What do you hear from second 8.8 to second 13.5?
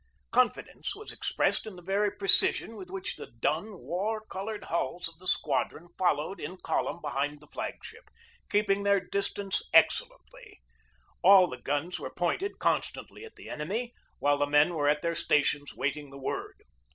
their distance excel lently. All the guns were pointed constantly at the